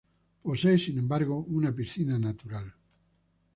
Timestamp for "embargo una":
0.97-1.71